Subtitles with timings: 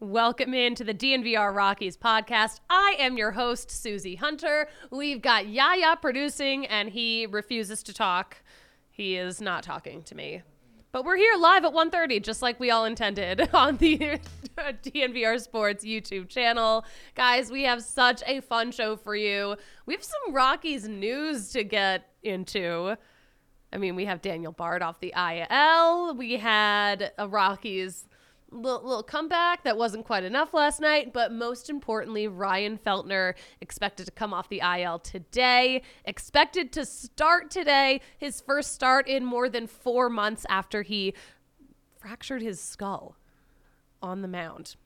[0.00, 2.60] Welcome into the DNVR Rockies podcast.
[2.68, 4.68] I am your host, Suzie Hunter.
[4.90, 8.36] We've got Yaya producing, and he refuses to talk.
[8.90, 10.42] He is not talking to me.
[10.92, 13.96] But we're here live at 1.30, just like we all intended on the
[14.58, 16.84] DNVR Sports YouTube channel.
[17.14, 19.56] Guys, we have such a fun show for you.
[19.86, 22.98] We have some Rockies news to get into.
[23.72, 26.14] I mean, we have Daniel Bard off the IL.
[26.16, 28.06] We had a Rockies
[28.50, 34.06] little, little comeback that wasn't quite enough last night, but most importantly, Ryan Feltner expected
[34.06, 39.48] to come off the IL today, expected to start today, his first start in more
[39.48, 41.14] than four months after he
[41.98, 43.16] fractured his skull
[44.02, 44.76] on the mound.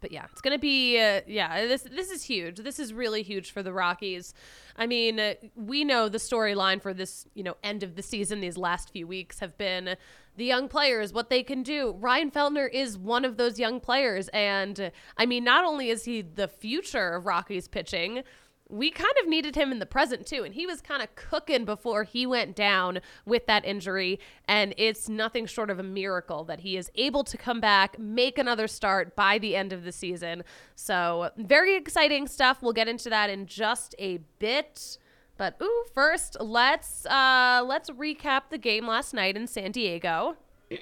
[0.00, 1.66] But yeah, it's gonna be uh, yeah.
[1.66, 2.58] This this is huge.
[2.58, 4.32] This is really huge for the Rockies.
[4.76, 8.40] I mean, uh, we know the storyline for this you know end of the season.
[8.40, 9.96] These last few weeks have been
[10.38, 11.96] the young players, what they can do.
[11.98, 14.28] Ryan Feltner is one of those young players.
[14.28, 18.22] And I mean, not only is he the future of Rockies pitching,
[18.70, 20.44] we kind of needed him in the present too.
[20.44, 24.20] And he was kind of cooking before he went down with that injury.
[24.46, 28.38] And it's nothing short of a miracle that he is able to come back, make
[28.38, 30.44] another start by the end of the season.
[30.76, 32.62] So, very exciting stuff.
[32.62, 34.98] We'll get into that in just a bit.
[35.38, 40.36] But ooh, first let's uh, let's recap the game last night in San Diego.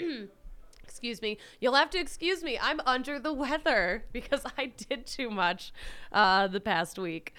[0.82, 1.36] excuse me.
[1.60, 2.58] You'll have to excuse me.
[2.60, 5.72] I'm under the weather because I did too much
[6.10, 7.34] uh, the past week.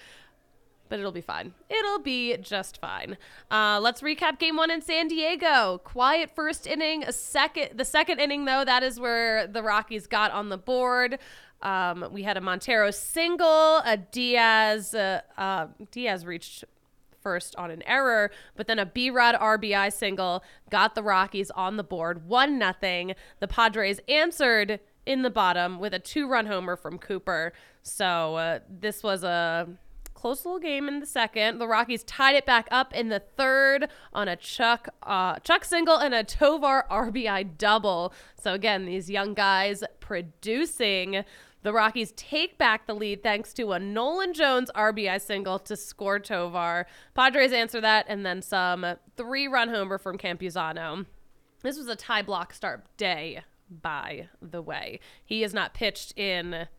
[0.89, 1.53] But it'll be fine.
[1.69, 3.17] It'll be just fine.
[3.51, 5.81] Uh, let's recap game one in San Diego.
[5.83, 7.03] Quiet first inning.
[7.03, 7.77] A second.
[7.77, 11.19] The second inning, though, that is where the Rockies got on the board.
[11.61, 13.79] Um, we had a Montero single.
[13.79, 14.93] A Diaz.
[14.93, 16.63] Uh, uh, Diaz reached
[17.27, 21.83] first on an error, but then a B-Rod RBI single got the Rockies on the
[21.83, 23.15] board, one nothing.
[23.41, 27.51] The Padres answered in the bottom with a two-run homer from Cooper.
[27.81, 29.67] So uh, this was a
[30.13, 31.57] close little game in the second.
[31.57, 35.97] The Rockies tied it back up in the third on a Chuck uh, Chuck single
[35.97, 38.13] and a Tovar RBI double.
[38.41, 41.25] So again, these young guys producing.
[41.67, 46.17] The Rockies take back the lead thanks to a Nolan Jones RBI single to score
[46.17, 46.87] Tovar.
[47.13, 48.85] Padres answer that and then some
[49.17, 51.05] three run homer from Campusano.
[51.63, 55.01] This was a Ty Blach start day, by the way.
[55.25, 56.69] He has not pitched in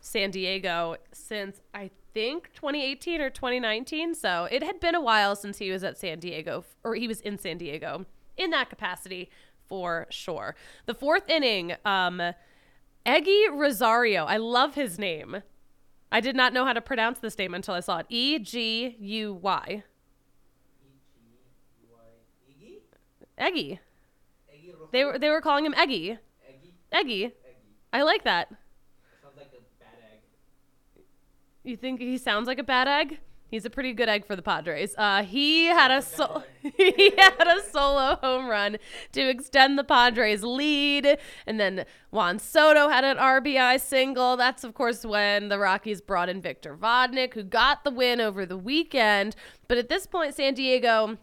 [0.00, 4.14] San Diego since I think 2018 or 2019.
[4.14, 7.20] So it had been a while since he was at San Diego, or he was
[7.20, 8.06] in San Diego
[8.38, 9.28] in that capacity
[9.66, 10.54] for sure.
[10.86, 12.32] The fourth inning, um,
[13.08, 14.24] Eguy Rosario.
[14.26, 15.42] I love his name.
[16.12, 18.06] I did not know how to pronounce this name until I saw it.
[18.10, 19.82] E G U Y.
[23.38, 23.80] Eggy.
[24.90, 26.18] They were they were calling him Eggy.
[26.92, 27.32] Eggy.
[27.92, 28.48] I like that.
[29.22, 31.04] Sounds like a bad egg.
[31.62, 33.20] You think he sounds like a bad egg?
[33.50, 34.94] He's a pretty good egg for the Padres.
[34.98, 38.76] Uh, he had a sol- he had a solo home run
[39.12, 44.36] to extend the Padres' lead, and then Juan Soto had an RBI single.
[44.36, 48.44] That's of course when the Rockies brought in Victor Vodnik, who got the win over
[48.44, 49.34] the weekend.
[49.66, 51.16] But at this point, San Diego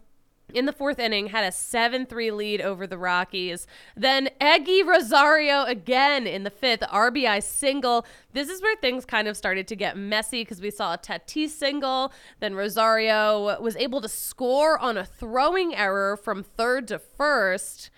[0.54, 3.66] in the fourth inning had a 7-3 lead over the Rockies.
[3.96, 8.06] Then Eguy Rosario again in the fifth RBI single.
[8.32, 11.50] This is where things kind of started to get messy because we saw a Tatis
[11.50, 12.12] single.
[12.40, 17.90] Then Rosario was able to score on a throwing error from third to first.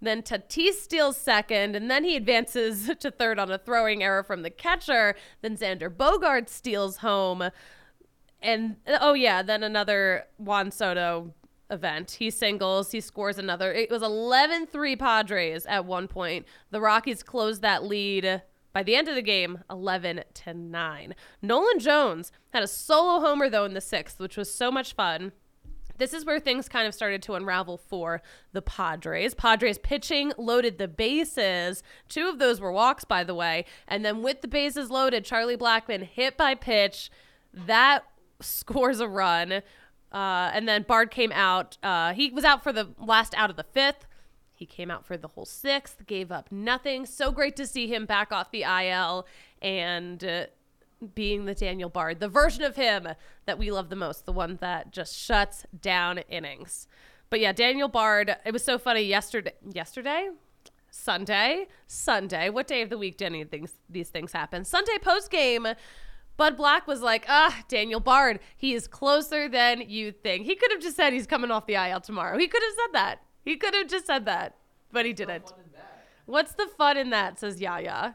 [0.00, 4.42] Then Tatis steals second, and then he advances to third on a throwing error from
[4.42, 5.16] the catcher.
[5.42, 7.50] Then Xander Bogaerts steals home.
[8.40, 11.34] And oh, yeah, then another Juan Soto
[11.70, 12.12] event.
[12.12, 13.72] He singles, he scores another.
[13.72, 16.46] It was 11 3 Padres at one point.
[16.70, 18.42] The Rockies closed that lead
[18.72, 21.14] By the end of the game, 11 to 9.
[21.42, 25.32] Nolan Jones had a solo homer though in the 6th, which was so much fun.
[25.98, 28.22] This is where things kind of started to unravel for
[28.52, 29.34] the Padres.
[29.34, 31.82] Padres pitching loaded the bases.
[32.08, 33.64] Two of those were walks, by the way.
[33.88, 37.10] And then with the bases loaded, Charlie Blackmon hit by pitch.
[37.52, 38.04] That
[38.40, 39.62] scores a run.
[40.12, 41.76] Uh, and then Bard came out.
[41.82, 44.06] Uh, he was out for the last out of the fifth.
[44.54, 47.06] He came out for the whole sixth, gave up nothing.
[47.06, 49.26] So great to see him back off the IL
[49.62, 50.46] and uh,
[51.14, 53.08] being the Daniel Bard, the version of him
[53.46, 56.88] that we love the most, the one that just shuts down innings.
[57.30, 59.52] But yeah, Daniel Bard, it was so funny yesterday.
[59.72, 60.30] Yesterday?
[60.90, 61.68] Sunday?
[61.86, 62.50] Sunday.
[62.50, 63.54] What day of the week do any of
[63.88, 64.64] these things happen?
[64.64, 65.68] Sunday post game.
[66.38, 70.46] Bud Black was like, ah, Daniel Bard, he is closer than you think.
[70.46, 72.38] He could have just said he's coming off the IL tomorrow.
[72.38, 73.22] He could have said that.
[73.44, 74.54] He could have just said that,
[74.92, 75.52] but he didn't.
[76.26, 77.40] What's the fun in that?
[77.40, 78.14] Says Yaya.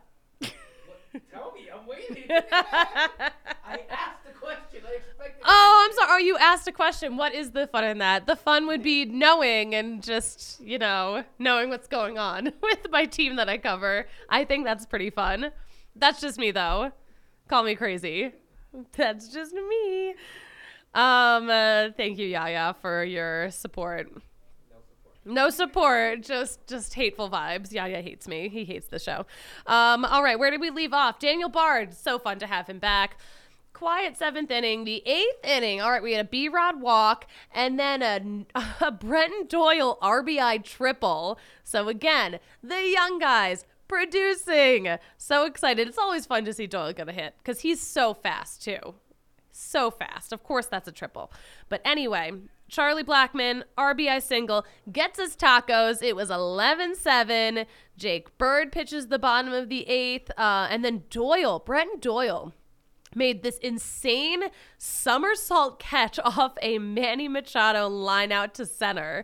[1.31, 2.23] Tell me, I'm waiting.
[2.29, 4.81] I asked the question.
[4.87, 5.43] I expected.
[5.43, 6.09] Oh, I'm sorry.
[6.09, 7.17] Oh, you asked a question.
[7.17, 8.25] What is the fun in that?
[8.25, 13.05] The fun would be knowing and just, you know, knowing what's going on with my
[13.05, 14.07] team that I cover.
[14.29, 15.51] I think that's pretty fun.
[15.95, 16.93] That's just me, though.
[17.53, 18.31] Call me crazy.
[18.97, 20.15] That's just me.
[20.95, 24.11] Um, uh, thank you, Yaya, for your support.
[25.23, 27.71] No support, just just hateful vibes.
[27.71, 28.50] Yaya hates me.
[28.50, 29.27] He hates the show.
[29.67, 31.19] Um, all right, where did we leave off?
[31.19, 31.94] Daniel Bard.
[31.94, 33.19] So fun to have him back.
[33.71, 34.83] Quiet seventh inning.
[34.83, 35.79] The eighth inning.
[35.79, 40.63] All right, we had a B Rod walk and then a, a Brenton Doyle RBI
[40.63, 41.38] triple.
[41.63, 43.63] So again, the young guys
[43.94, 44.98] producing.
[45.18, 45.88] So excited.
[45.88, 48.95] It's always fun to see Doyle get a hit because he's so fast too.
[49.51, 50.34] So fast.
[50.34, 51.31] Of course, that's a triple.
[51.69, 52.31] But anyway,
[52.68, 56.01] Charlie Blackmon, RBI single, gets his tacos.
[56.01, 57.66] It was 11 7.
[57.95, 60.31] Jake Bird pitches the bottom of the eighth.
[60.38, 62.51] Uh, and then Doyle, Brenton Doyle,
[63.16, 64.45] made this insane
[64.80, 69.24] somersault catch off a Manny Machado line out to center,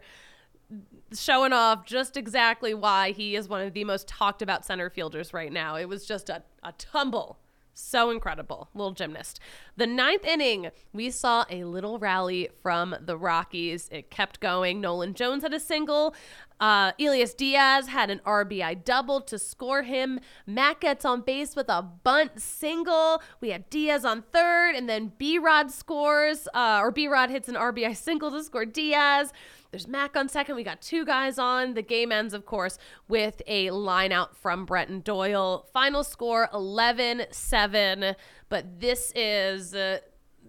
[1.13, 5.33] showing off just exactly why he is one of the most talked about center fielders
[5.33, 5.75] right now.
[5.75, 7.39] It was just a, a tumble
[7.79, 8.69] so incredible.
[8.73, 9.39] Little gymnast.
[9.77, 13.87] The ninth inning, we saw a little rally from the Rockies.
[13.91, 14.81] It kept going.
[14.81, 16.13] Nolan Jones had a single.
[16.59, 20.19] Uh, Elias Diaz had an RBI double to score him.
[20.45, 23.21] Matt gets on base with a bunt single.
[23.39, 27.47] We have Diaz on third, and then B Rod scores, uh, or B Rod hits
[27.47, 29.31] an RBI single to score Diaz.
[29.71, 30.55] There's Mac on second.
[30.55, 31.75] We got two guys on.
[31.75, 35.67] The game ends, of course, with a line out from Brenton Doyle.
[35.71, 38.15] Final score 11 7.
[38.49, 39.75] But this is.
[39.75, 39.99] Uh,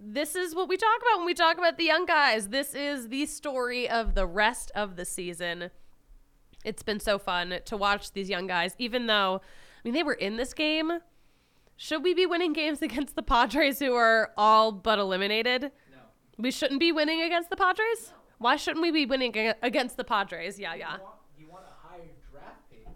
[0.03, 2.49] this is what we talk about when we talk about the young guys.
[2.49, 5.71] This is the story of the rest of the season.
[6.65, 10.15] It's been so fun to watch these young guys, even though, I mean, they were
[10.15, 11.01] in this game.
[11.77, 15.63] Should we be winning games against the Padres who are all but eliminated?
[15.63, 15.69] No.
[16.39, 18.15] We shouldn't be winning against the Padres?
[18.41, 20.59] Why shouldn't we be winning against the Padres?
[20.59, 20.97] Yeah, yeah.
[21.39, 22.87] You want, a higher draft pick?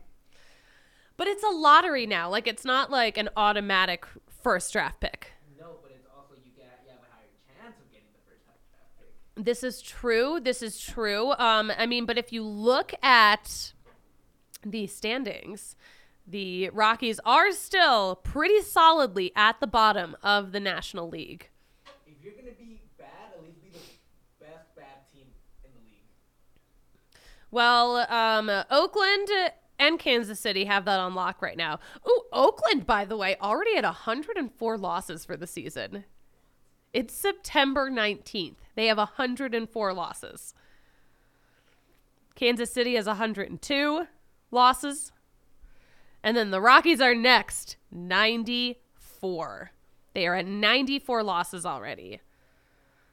[1.17, 2.31] But it's a lottery now.
[2.31, 4.06] Like it's not like an automatic
[4.43, 5.32] first draft pick.
[5.61, 7.29] No, but it's also you get you have a higher
[7.62, 9.44] chance of getting the first draft pick.
[9.44, 10.41] This is true.
[10.43, 11.32] This is true.
[11.32, 13.75] Um, I mean, but if you look at
[14.64, 15.76] the standings,
[16.26, 21.50] the Rockies are still pretty solidly at the bottom of the National League.
[22.07, 25.26] If you're gonna be bad, at least be the best bad team
[25.64, 27.21] in the league.
[27.54, 29.28] Well, um, Oakland
[29.78, 31.78] and Kansas City have that on lock right now.
[32.04, 36.02] Ooh, Oakland, by the way, already at 104 losses for the season.
[36.92, 38.56] It's September 19th.
[38.75, 40.52] They have 104 losses.
[42.34, 44.08] Kansas City has 102
[44.50, 45.12] losses.
[46.25, 49.70] And then the Rockies are next, 94.
[50.12, 52.20] They are at 94 losses already.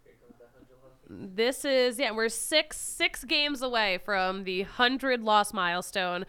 [0.03, 0.93] Here comes the hundred loss.
[1.13, 6.25] This is yeah, we're six six games away from the hundred loss milestone.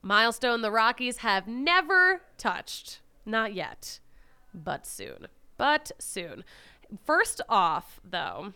[0.00, 3.00] Milestone the Rockies have never touched.
[3.26, 4.00] Not yet.
[4.54, 5.28] But soon.
[5.58, 6.44] But soon.
[7.04, 8.52] First off, though,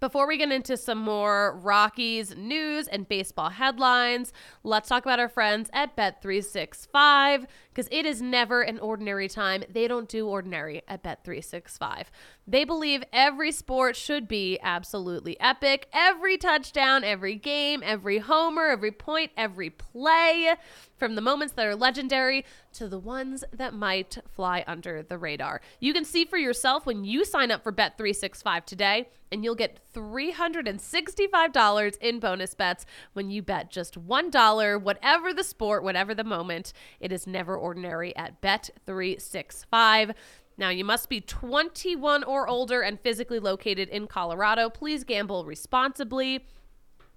[0.00, 5.28] before we get into some more Rockies news and baseball headlines, let's talk about our
[5.28, 9.64] friends at Bet365 because it is never an ordinary time.
[9.68, 12.06] They don't do ordinary at Bet365.
[12.46, 15.88] They believe every sport should be absolutely epic.
[15.92, 20.54] Every touchdown, every game, every homer, every point, every play,
[20.96, 25.60] from the moments that are legendary to the ones that might fly under the radar.
[25.80, 29.78] You can see for yourself when you sign up for Bet365 today, and you'll get
[29.94, 36.72] $365 in bonus bets when you bet just $1, whatever the sport, whatever the moment.
[37.00, 40.14] It is never ordinary at Bet365.
[40.58, 44.68] Now, you must be 21 or older and physically located in Colorado.
[44.68, 46.44] Please gamble responsibly.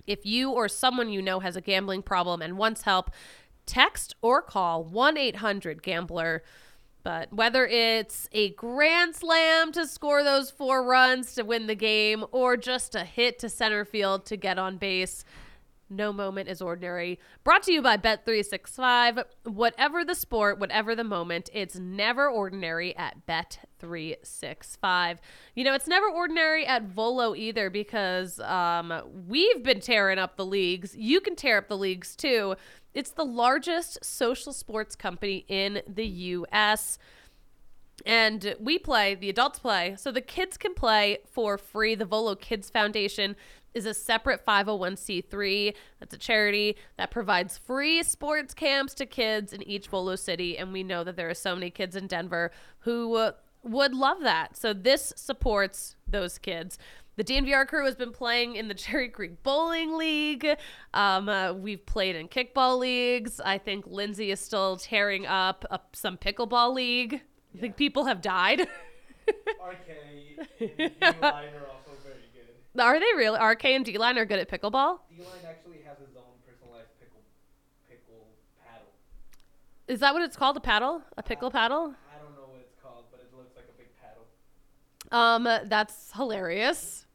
[0.07, 3.11] If you or someone you know has a gambling problem and wants help,
[3.65, 6.43] text or call 1 800 Gambler.
[7.03, 12.23] But whether it's a grand slam to score those four runs to win the game
[12.31, 15.25] or just a hit to center field to get on base,
[15.89, 17.19] no moment is ordinary.
[17.43, 19.23] Brought to you by Bet365.
[19.43, 25.17] Whatever the sport, whatever the moment, it's never ordinary at Bet365.
[25.55, 28.93] You know, it's never ordinary at Volo either because um,
[29.27, 30.95] we've been tearing up the leagues.
[30.95, 32.55] You can tear up the leagues too.
[32.93, 36.99] It's the largest social sports company in the U.S.
[38.05, 41.95] And we play, the adults play, so the kids can play for free.
[41.95, 43.35] The Volo Kids Foundation
[43.73, 45.73] is a separate 501c3.
[45.99, 50.57] That's a charity that provides free sports camps to kids in each Volo city.
[50.57, 53.31] And we know that there are so many kids in Denver who uh,
[53.63, 54.57] would love that.
[54.57, 56.77] So this supports those kids.
[57.15, 60.47] The DNVR crew has been playing in the Cherry Creek Bowling League.
[60.93, 63.39] Um, uh, we've played in kickball leagues.
[63.39, 67.21] I think Lindsay is still tearing up uh, some pickleball league.
[67.55, 68.61] I think people have died.
[69.29, 69.89] RK
[70.59, 72.81] and D-Line are also very good.
[72.81, 73.39] are they really?
[73.39, 74.99] RK and D line are good at pickleball.
[75.15, 77.21] D-Line actually has his own personalized pickle
[77.87, 78.27] pickle
[78.65, 78.87] paddle.
[79.87, 80.57] Is that what it's called?
[80.57, 81.03] A paddle?
[81.17, 81.93] A pickle paddle?
[82.11, 84.25] I don't know what it's called, but it looks like a big paddle.
[85.11, 87.05] Um, that's hilarious.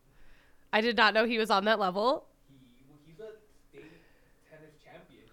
[0.73, 2.27] I did not know he was on that level.
[2.49, 2.57] He
[3.07, 3.33] he's a
[3.71, 3.91] state
[4.51, 5.25] tennis champion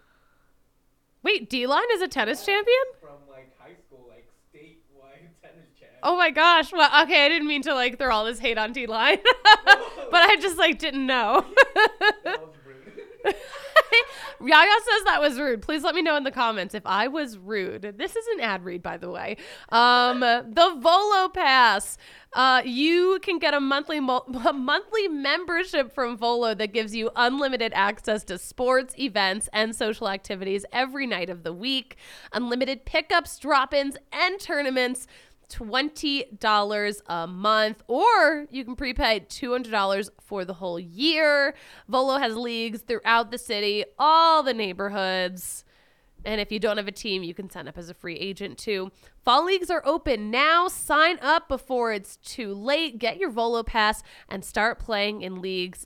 [1.24, 2.84] Wait, D line is a tennis champion?
[3.02, 5.92] from like high school, like statewide tennis champ.
[6.08, 6.72] Oh my gosh.
[6.72, 9.18] Well, okay, I didn't mean to like throw all this hate on D line,
[9.56, 11.44] but I just like didn't know.
[14.46, 15.62] Yaya says that was rude.
[15.62, 17.96] Please let me know in the comments if I was rude.
[17.98, 19.38] This is an ad read, by the way.
[19.70, 21.98] Um, the Volo Pass.
[22.34, 27.10] Uh, you can get a monthly mo- a monthly membership from Volo that gives you
[27.16, 31.96] unlimited access to sports, events, and social activities every night of the week.
[32.34, 35.08] Unlimited pickups, drop-ins, and tournaments.
[35.50, 41.56] $20 a month, or you can prepay $200 for the whole year.
[41.88, 45.64] Volo has leagues throughout the city, all the neighborhoods.
[46.26, 48.58] And if you don't have a team, you can sign up as a free agent
[48.58, 48.92] too.
[49.24, 50.68] Fall leagues are open now.
[50.68, 52.98] Sign up before it's too late.
[52.98, 55.86] Get your Volo pass and start playing in leagues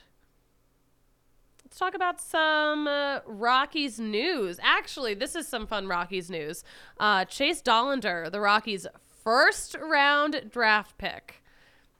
[1.68, 4.58] Let's talk about some uh, Rockies news.
[4.62, 6.64] Actually, this is some fun Rockies news.
[6.98, 8.86] Uh, Chase Dollander, the Rockies'
[9.22, 11.42] first round draft pick,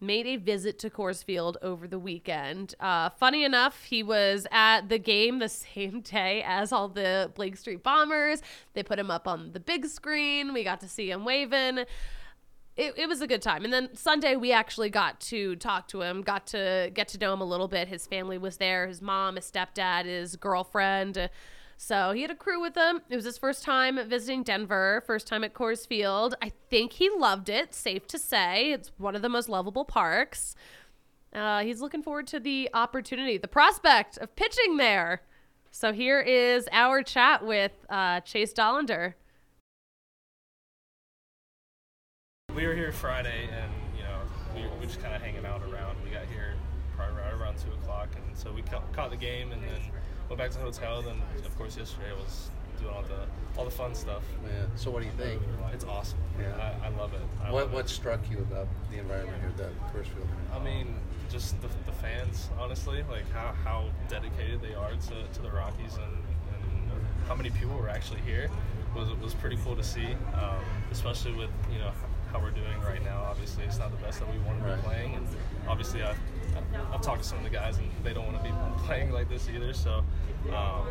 [0.01, 2.77] made a visit to Coors Field over the weekend.
[2.81, 7.59] Uh, funny enough, he was at the game the same day as all the Blake
[7.59, 8.41] Street Bombers.
[8.73, 10.55] They put him up on the big screen.
[10.55, 11.85] We got to see him waving
[12.79, 13.65] it, it was a good time.
[13.65, 17.33] And then Sunday we actually got to talk to him, got to get to know
[17.33, 17.89] him a little bit.
[17.89, 21.29] His family was there, his mom, his stepdad, his girlfriend.
[21.77, 23.03] So he had a crew with him.
[23.11, 26.37] It was his first time visiting Denver, first time at Coors Field.
[26.41, 28.73] I think he loved it, safe to say.
[28.73, 30.55] It's one of the most lovable parks.
[31.33, 35.23] Uh, he's looking forward to the opportunity, the prospect of pitching there.
[35.73, 39.15] So here is our chat with uh, Chase Dollander.
[42.59, 44.19] We were here Friday, and you know
[44.53, 45.97] we we were just kind of hanging out around.
[46.03, 46.55] We got here
[46.97, 49.81] probably right around two o'clock, and so we ca- caught the game, and then
[50.29, 51.01] went back to the hotel.
[51.01, 52.51] Then of course yesterday was
[52.81, 54.25] doing all the all the fun stuff.
[54.45, 54.65] Yeah.
[54.75, 55.41] So what do you think?
[55.73, 56.19] It's awesome.
[56.41, 56.73] Yeah.
[56.83, 57.21] I, I love it.
[57.45, 57.91] I What love what it.
[57.91, 60.27] struck you about the environment here at the Coors Field?
[60.53, 60.97] I mean,
[61.31, 65.95] just the, the fans, honestly, like how, how dedicated they are to, to the Rockies
[65.95, 66.13] and,
[66.57, 66.91] and
[67.29, 68.51] how many people were actually here
[68.97, 71.93] was was pretty cool to see, um, especially with you know
[72.33, 73.23] how we're doing right now.
[73.29, 74.83] Obviously, it's not the best that we want to be Right.
[74.83, 75.27] playing, and
[75.69, 76.19] obviously I've,
[76.93, 78.55] I've talked to some of the guys and they don't want to be
[78.87, 79.73] playing like this either.
[79.73, 80.05] So.
[80.55, 80.87] Um,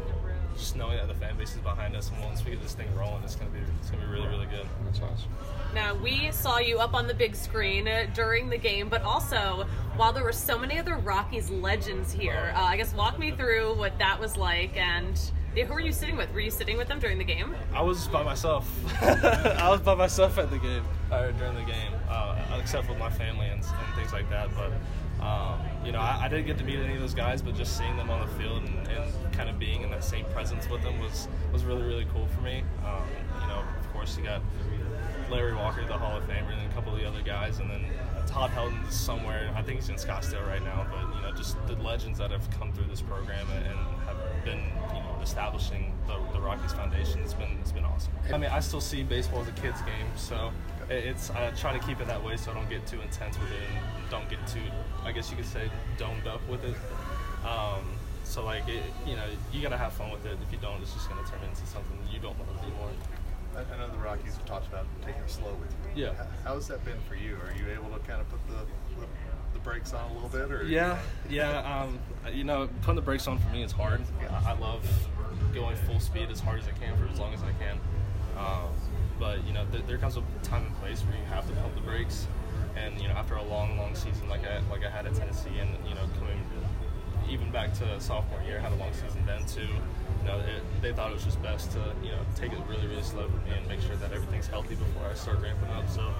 [0.57, 2.87] just knowing that the fan base is behind us, and once we get this thing
[2.95, 4.65] rolling, it's gonna be it's gonna be really really good.
[4.85, 5.29] That's awesome.
[5.75, 9.67] Now, we saw you up on the big screen uh, during the game, but also
[9.97, 13.75] while there were so many other Rockies legends here, uh, I guess walk me through
[13.77, 15.19] what that was like and
[15.65, 16.31] Who were you sitting with?
[16.33, 17.55] Were you sitting with them during the game?
[17.73, 18.69] I was by myself.
[19.01, 23.09] I was by myself at the game, or during the game, uh, except with my
[23.09, 24.49] family and, and things like that.
[24.55, 24.71] But
[25.25, 27.75] um, you know, I, I didn't get to meet any of those guys, but just
[27.75, 30.83] seeing them on the field and, and kind of being in that same presence with
[30.83, 32.63] them was was really really cool for me.
[32.85, 33.01] Um,
[33.41, 34.41] you know, of course, you got
[35.31, 37.83] Larry Walker, the Hall of Famer, and a couple of the other guys, and then
[38.27, 39.51] Todd Helton somewhere.
[39.55, 42.47] I think he's in Scottsdale right now, but you know, just the legends that have
[42.51, 43.96] come through this program and, and have
[44.47, 44.59] been,
[44.95, 47.19] you know, establishing the, the Rockies foundation.
[47.21, 48.13] It's been it's been awesome.
[48.33, 50.51] I mean, I still see baseball as a kids game, so
[50.89, 53.51] it's I try to keep it that way so I don't get too intense with
[53.51, 54.61] it and don't get too,
[55.03, 56.75] I guess you could say, domed up with it.
[57.45, 57.83] Um,
[58.23, 60.37] so like, it, you know, you gotta have fun with it.
[60.45, 62.89] If you don't, it's just gonna turn into something you don't want to do more.
[63.55, 66.03] I, I know the Rockies have talked about taking it slow with you.
[66.05, 66.11] Yeah.
[66.11, 67.35] H- How's that been for you?
[67.35, 68.59] Are you able to kind of put the
[68.99, 69.07] the,
[69.53, 70.99] the brakes on a little bit, or Yeah,
[71.29, 71.59] yeah.
[71.83, 71.99] Um,
[72.33, 74.01] you know, putting the brakes on for me is hard.
[74.45, 74.83] I, love
[75.53, 77.79] going full speed as hard as I can for as long as I can.
[78.37, 78.69] Um,
[79.19, 81.75] but you know, th- there comes a time and place where you have to pump
[81.75, 82.27] the brakes.
[82.75, 85.57] And you know, after a long, long season like I like I had at Tennessee,
[85.59, 86.39] and you know, coming
[87.29, 89.61] even back to sophomore year, had a long season then too.
[89.61, 92.87] You know, it, they thought it was just best to you know take it really,
[92.87, 95.89] really slow for me and make sure that everything's healthy before I start ramping up.
[95.89, 96.13] So,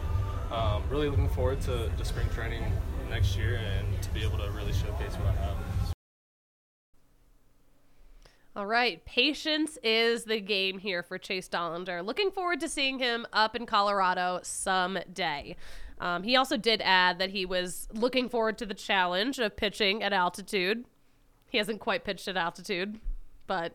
[0.52, 2.64] um, really looking forward to, to spring training
[3.10, 5.56] next year and to be able to really showcase what I have.
[8.58, 12.04] All right, patience is the game here for Chase Dollander.
[12.04, 15.56] Looking forward to seeing him up in Colorado someday.
[16.02, 20.02] Um, he also did add that he was looking forward to the challenge of pitching
[20.02, 20.86] at altitude.
[21.52, 23.00] He hasn't quite pitched at altitude,
[23.46, 23.74] but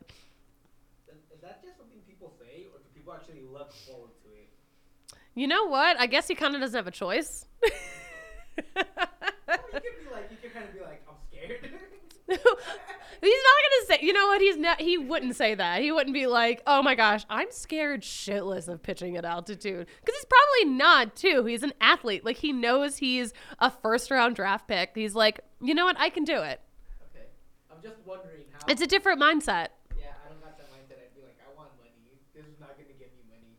[1.32, 4.48] Is that just something people say, or do people actually look forward to it?
[5.36, 5.96] you know what?
[6.00, 7.46] I guess he kind of doesn't have a choice.
[9.82, 11.70] Could be like, you could kind of be like, I'm scared.
[12.28, 13.98] He's not gonna say.
[14.06, 14.40] You know what?
[14.40, 14.80] He's not.
[14.80, 15.82] He wouldn't say that.
[15.82, 20.16] He wouldn't be like, "Oh my gosh, I'm scared shitless of pitching at altitude," because
[20.16, 21.14] he's probably not.
[21.16, 21.44] Too.
[21.44, 22.24] He's an athlete.
[22.24, 24.92] Like he knows he's a first round draft pick.
[24.94, 25.98] He's like, you know what?
[25.98, 26.60] I can do it.
[27.14, 27.26] okay.
[27.70, 28.60] I'm just wondering how.
[28.68, 29.68] It's a different mindset.
[29.98, 30.98] yeah, I don't got that mindset.
[31.02, 31.90] I'd be like, I want money.
[32.34, 33.56] This is not gonna get me money.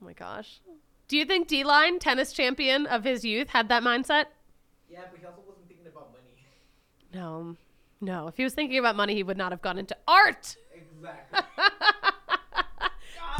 [0.00, 0.60] Oh my gosh.
[1.08, 4.26] Do you think D Line, tennis champion of his youth, had that mindset?
[4.88, 6.24] Yeah, but he also wasn't thinking about money.
[7.18, 7.56] No,
[8.00, 8.28] no.
[8.28, 10.56] If he was thinking about money, he would not have gone into art.
[10.72, 11.40] Exactly.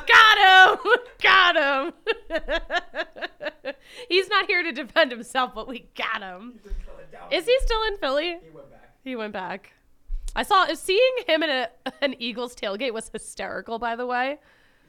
[0.09, 0.93] Got him!
[1.23, 1.93] Got him!
[4.09, 6.59] He's not here to defend himself, but we got him.
[6.65, 7.31] Just kill it down.
[7.33, 8.39] Is he still in Philly?
[8.43, 8.95] He went back.
[9.05, 9.73] He went back.
[10.35, 11.69] I saw seeing him in a,
[12.01, 13.79] an Eagles tailgate was hysterical.
[13.79, 14.39] By the way,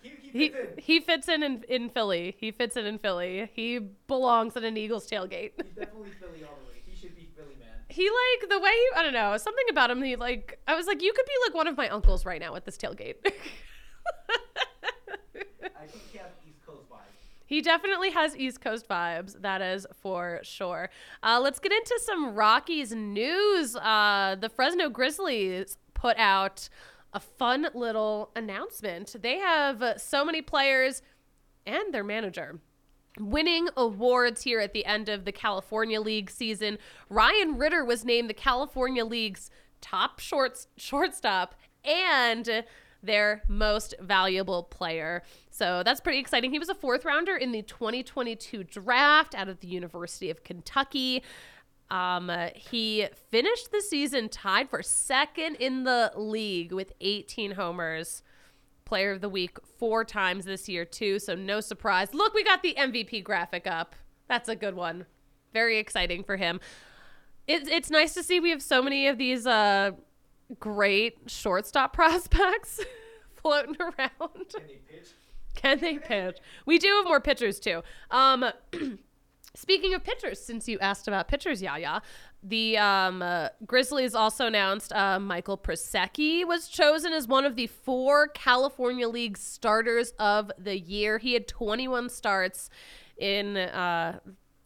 [0.01, 0.83] He, he, he fits in.
[0.83, 2.35] he fits in, in in Philly.
[2.39, 3.49] He fits in in Philly.
[3.53, 5.51] He belongs at an Eagles tailgate.
[5.57, 6.81] He's definitely Philly all the way.
[6.85, 7.67] He should be Philly man.
[7.99, 10.01] He like the way I don't know something about him.
[10.01, 12.55] He like I was like you could be like one of my uncles right now
[12.55, 13.15] at this tailgate.
[16.11, 16.97] He has East Coast vibes.
[17.45, 19.41] He definitely has East Coast vibes.
[19.41, 20.89] That is for sure.
[21.23, 23.75] Uh, let's get into some Rockies news.
[23.75, 26.69] Uh, the Fresno Grizzlies put out
[27.13, 29.15] a fun little announcement.
[29.21, 31.01] They have so many players
[31.65, 32.59] and their manager
[33.19, 36.77] winning awards here at the end of the California League season.
[37.09, 39.49] Ryan Ritter was named the California League's
[39.81, 42.63] top short shortstop and
[43.01, 45.23] their most valuable player.
[45.49, 46.51] So that's pretty exciting.
[46.51, 51.23] He was a fourth rounder in the 2022 draft out of the University of Kentucky.
[51.89, 58.21] Um, uh, he finished the season tied for second in the league with 18 homers
[58.89, 62.13] player of the week four times this year too so no surprise.
[62.13, 63.95] Look we got the mvp graphic up.
[64.27, 65.05] That's a good one.
[65.53, 66.59] Very exciting for him.
[67.47, 69.91] It, it's nice to see we have so many of these uh,
[70.59, 72.81] great shortstop prospects
[73.35, 74.09] floating around.
[74.19, 75.07] Can they pitch?
[75.55, 76.37] can they pitch?
[76.65, 77.83] We do have more pitchers too.
[78.11, 78.45] Um
[79.55, 82.01] Speaking of pitchers, since you asked about pitchers, Yaya,
[82.41, 87.67] the um, uh, Grizzlies also announced uh, Michael Prosecky was chosen as one of the
[87.67, 91.17] four California League starters of the year.
[91.17, 92.69] He had 21 starts
[93.17, 94.19] in uh,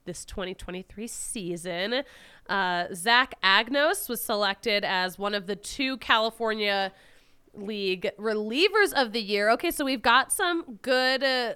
[0.05, 2.03] this 2023 season.
[2.47, 6.91] Uh, Zach Agnos was selected as one of the two California
[7.55, 9.49] League relievers of the year.
[9.51, 11.23] Okay, so we've got some good.
[11.23, 11.53] Uh,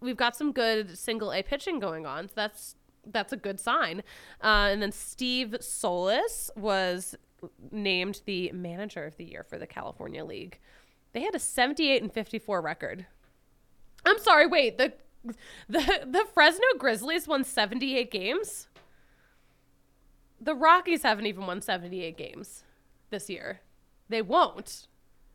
[0.00, 2.28] we've got some good single A pitching going on.
[2.28, 2.75] So that's
[3.10, 4.02] that's a good sign.
[4.42, 7.14] Uh, and then Steve Soliz was
[7.70, 10.58] named the manager of the year for the California League.
[11.12, 13.06] They had a 78 and 54 record.
[14.04, 14.92] I'm sorry, wait, the
[15.68, 18.68] the the Fresno Grizzlies won 78 games.
[20.40, 22.62] The Rockies haven't even won 78 games
[23.10, 23.60] this year.
[24.08, 24.86] They won't.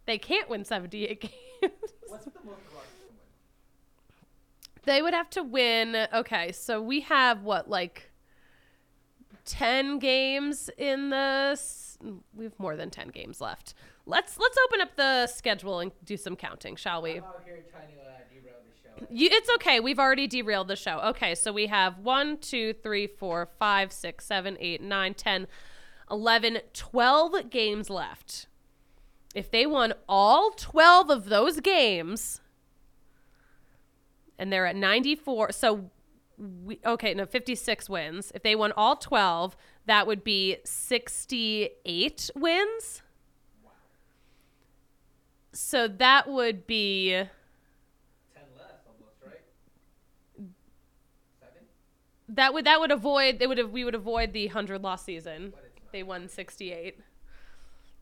[0.06, 1.22] They can't win 78
[1.62, 1.74] games.
[2.08, 4.71] What's the most Rockies can win?
[4.84, 6.08] They would have to win.
[6.14, 8.12] Okay, so we have what, like
[9.46, 11.50] 10 games in the.
[11.54, 11.98] s-
[12.36, 13.74] We have more than 10 games left.
[14.06, 17.18] Let's let's open up the schedule and do some counting, shall we?
[17.18, 19.08] I'm out here trying to uh, derail the show.
[19.12, 19.80] You, it's okay.
[19.80, 21.00] We've already derailed the show.
[21.10, 25.48] Okay, so we have 1, 2, 3, 4, 5, 6, 7, 8, 9, 10,
[26.10, 28.48] 11, 12 games left.
[29.36, 32.42] If they won all 12 of those games,
[34.42, 35.92] and they're at 94, so
[36.66, 38.32] we, okay, no, 56 wins.
[38.34, 43.04] If they won all 12, that would be 68 wins.
[45.54, 47.10] So that would be.
[47.12, 47.28] Ten
[48.58, 49.42] less, almost, right?
[51.40, 51.62] Seven.
[52.30, 55.54] That would that would avoid they would have we would avoid the hundred loss season.
[55.92, 57.00] They won sixty eight,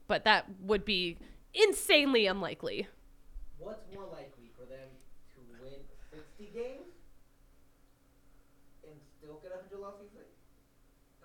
[0.08, 1.18] but that would be
[1.56, 2.88] insanely unlikely.
[3.58, 4.88] What's more likely for them
[5.34, 5.80] to win
[6.12, 6.96] 60 games
[8.88, 10.24] and still get a 100 loss season?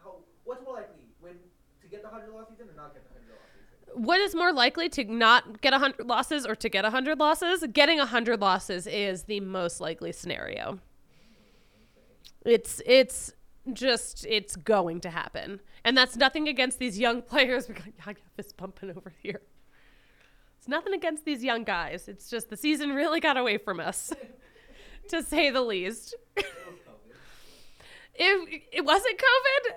[0.02, 1.04] How, what's more likely?
[1.20, 1.34] Win
[1.82, 4.04] to get the 100 loss season or not get the 100 loss season?
[4.04, 7.64] What is more likely to not get hundred losses or to get hundred losses?
[7.72, 10.80] Getting hundred losses is the most likely scenario.
[12.44, 13.32] It's it's
[13.72, 17.68] just it's going to happen, and that's nothing against these young players.
[17.68, 19.40] We got I got fist bumping over here.
[20.58, 22.08] It's nothing against these young guys.
[22.08, 24.12] It's just the season really got away from us,
[25.08, 26.14] to say the least.
[28.16, 28.62] It.
[28.72, 29.74] It wasn't COVID,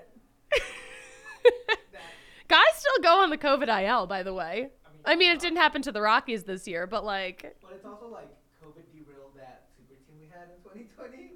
[2.48, 4.06] guys still go on the COVID IL.
[4.06, 4.70] By the way,
[5.04, 8.08] I mean it didn't happen to the Rockies this year, but like, But it's also
[8.08, 8.28] like
[8.64, 11.32] COVID derailed that super team we had in 2020.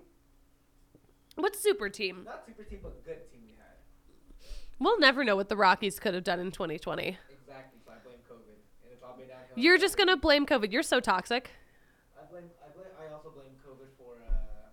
[1.36, 2.22] what's super team?
[2.24, 3.76] Not super team, but good team we had.
[4.78, 7.18] We'll never know what the Rockies could have done in 2020.
[7.30, 7.80] Exactly.
[7.84, 9.56] So I blame COVID, and it's all been downhill.
[9.56, 10.72] You're just gonna blame COVID.
[10.72, 11.50] You're so toxic.
[12.18, 12.44] I blame.
[12.64, 12.88] I blame.
[12.98, 14.72] I also blame COVID for uh,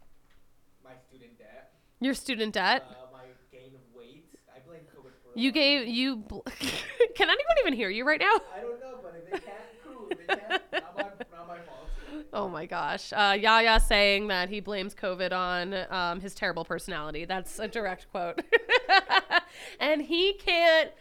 [0.84, 2.86] my student debt, Your student debt.
[2.90, 4.26] uh, my gain of weight.
[4.56, 5.19] I blame COVID for.
[5.36, 6.18] You gave you.
[6.18, 6.40] Bl-
[7.16, 8.32] Can anyone even hear you right now?
[8.56, 10.08] I don't know, but if they can't, cool.
[10.10, 12.26] They can't, not my, not my fault.
[12.34, 13.14] Oh my gosh.
[13.14, 17.26] Uh, Yaya saying that he blames COVID on um, his terrible personality.
[17.26, 18.42] That's a direct quote.
[19.80, 20.92] and he can't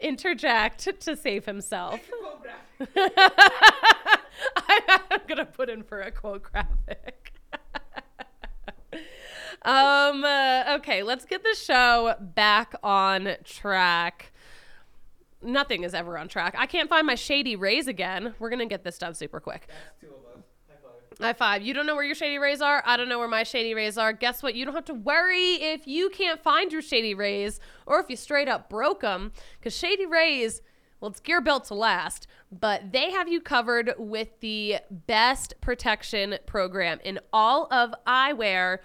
[0.00, 2.00] interject to save himself.
[2.96, 3.10] I'm
[5.26, 7.33] going to put in for a quote graphic.
[9.64, 14.32] Um, uh, okay, let's get the show back on track.
[15.42, 16.54] Nothing is ever on track.
[16.56, 18.34] I can't find my shady rays again.
[18.38, 19.68] We're to get this done super quick.
[21.20, 21.62] High five.
[21.62, 22.82] You don't know where your shady rays are.
[22.84, 24.12] I don't know where my shady rays are.
[24.12, 24.54] Guess what?
[24.54, 28.16] You don't have to worry if you can't find your shady rays or if you
[28.16, 29.32] straight up broke them.
[29.58, 30.60] Because shady rays,
[31.00, 36.36] well, it's gear built to last, but they have you covered with the best protection
[36.46, 38.78] program in all of eyewear.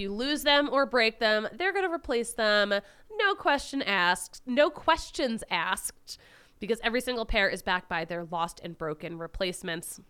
[0.00, 2.74] You lose them or break them, they're going to replace them.
[3.18, 4.42] No question asked.
[4.46, 6.18] No questions asked.
[6.58, 10.00] Because every single pair is backed by their lost and broken replacements.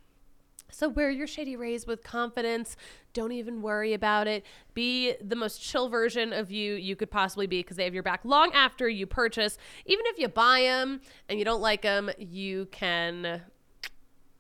[0.71, 2.77] So wear your shady rays with confidence.
[3.13, 4.45] Don't even worry about it.
[4.75, 8.03] Be the most chill version of you you could possibly be because they have your
[8.03, 9.59] back long after you purchase.
[9.87, 13.43] Even if you buy them and you don't like them, you can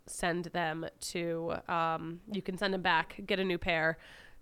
[0.06, 3.96] send them to um, you can send them back get a new pair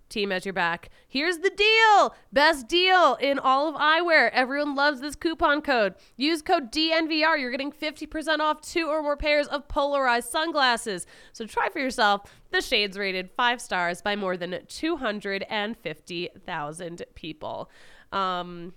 [0.08, 0.90] team as your back.
[1.06, 2.16] Here's the deal.
[2.32, 4.30] Best deal in all of eyewear.
[4.32, 5.94] Everyone loves this coupon code.
[6.16, 11.06] Use code dnvr you're getting 50% off two or more pairs of polarized sunglasses.
[11.32, 12.22] So try for yourself.
[12.50, 17.70] The shades rated five stars by more than 250000 people.
[18.12, 18.74] Um,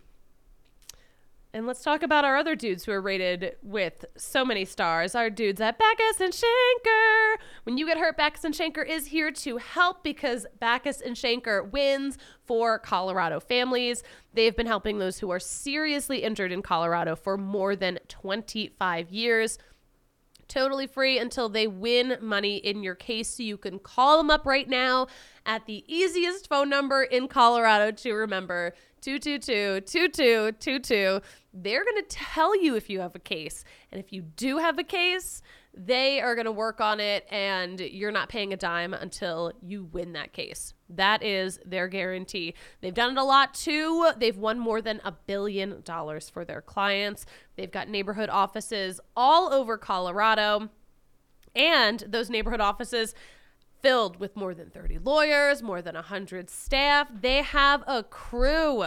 [1.53, 5.15] and let's talk about our other dudes who are rated with so many stars.
[5.15, 7.35] Our dudes at Bachus and Schanker.
[7.63, 11.69] When you get hurt, Bachus and Schanker is here to help because Bachus and Schanker
[11.69, 14.01] wins for Colorado families.
[14.33, 19.57] They've been helping those who are seriously injured in Colorado for more than 25 years
[20.51, 23.29] totally free until they win money in your case.
[23.29, 25.07] So you can call them up right now
[25.45, 31.21] at the easiest phone number in Colorado to remember 222 2222.
[31.53, 33.63] They're going to tell you if you have a case.
[33.91, 35.41] And if you do have a case,
[35.73, 39.85] they are going to work on it and you're not paying a dime until you
[39.85, 40.73] win that case.
[40.89, 42.53] That is their guarantee.
[42.81, 44.11] They've done it a lot too.
[44.17, 47.25] They've won more than a billion dollars for their clients.
[47.55, 50.69] They've got neighborhood offices all over Colorado.
[51.55, 53.13] And those neighborhood offices
[53.81, 57.07] filled with more than 30 lawyers, more than 100 staff.
[57.13, 58.85] They have a crew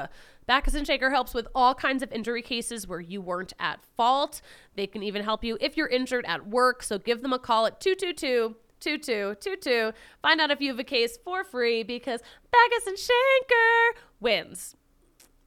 [0.48, 4.40] Bachus and Schanker helps with all kinds of injury cases where you weren't at fault.
[4.74, 6.82] They can even help you if you're injured at work.
[6.82, 9.92] So give them a call at 222 2222.
[10.20, 12.20] Find out if you have a case for free because
[12.52, 14.76] Bachus and Schanker wins.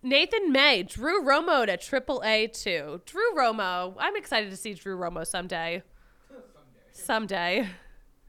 [0.01, 3.01] Nathan May, Drew Romo to Triple A two.
[3.05, 5.83] Drew Romo, I'm excited to see Drew Romo someday.
[6.91, 7.69] Someday.
[7.69, 7.69] Someday.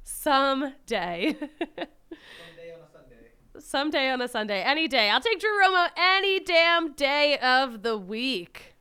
[0.02, 1.94] Someday on a Sunday.
[3.60, 4.62] Someday on a Sunday.
[4.62, 5.10] Any day.
[5.10, 8.74] I'll take Drew Romo any damn day of the week.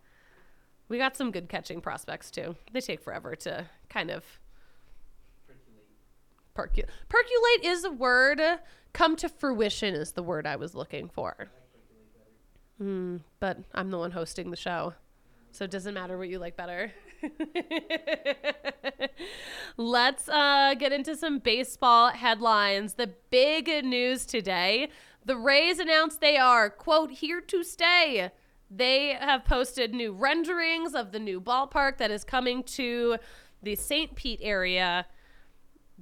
[0.90, 2.56] We got some good catching prospects too.
[2.72, 4.24] They take forever to kind of
[6.54, 6.90] percolate.
[7.10, 8.42] Percolate is a word.
[8.94, 11.50] Come to fruition is the word I was looking for.
[12.82, 14.94] Mm, but I'm the one hosting the show.
[15.52, 16.92] So it doesn't matter what you like better.
[19.78, 22.94] Let's uh, get into some baseball headlines.
[22.96, 24.90] The big news today
[25.28, 28.32] the Rays announced they are, quote, here to stay.
[28.72, 33.18] They have posted new renderings of the new ballpark that is coming to
[33.62, 34.16] the St.
[34.16, 35.06] Pete area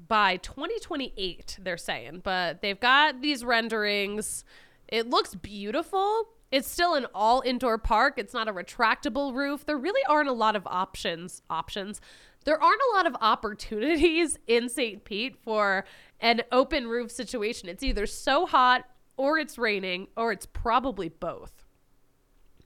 [0.08, 2.22] by 2028, they're saying.
[2.24, 4.44] But they've got these renderings.
[4.88, 6.28] It looks beautiful.
[6.56, 8.14] It's still an all indoor park.
[8.16, 9.66] It's not a retractable roof.
[9.66, 11.42] There really aren't a lot of options.
[11.50, 12.00] Options.
[12.46, 15.04] There aren't a lot of opportunities in St.
[15.04, 15.84] Pete for
[16.22, 17.68] an open roof situation.
[17.68, 18.86] It's either so hot
[19.18, 21.66] or it's raining or it's probably both.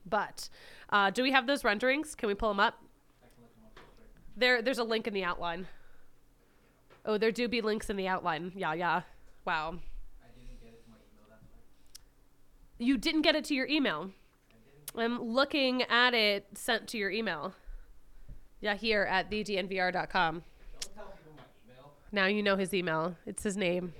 [0.06, 0.48] But
[0.90, 2.14] uh, do we have those renderings?
[2.14, 2.80] Can we pull them up?
[4.36, 5.66] There, there's a link in the outline.
[7.04, 8.52] Oh, there do be links in the outline.
[8.54, 9.02] Yeah, yeah.
[9.44, 9.80] Wow.
[12.80, 14.10] You didn't get it to your email.
[14.96, 17.54] I'm looking at it sent to your email.
[18.62, 20.42] Yeah, here at thednvr.com.
[22.10, 23.16] Now you know his email.
[23.26, 23.92] It's his name.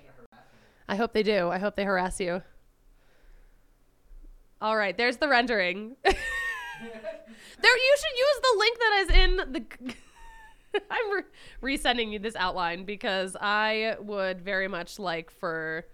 [0.88, 1.50] I hope they do.
[1.50, 2.42] I hope they harass you.
[4.62, 5.96] All right, there's the rendering.
[6.02, 9.94] there, you should use the link that is in the.
[10.90, 11.24] I'm
[11.60, 15.84] re- resending you this outline because I would very much like for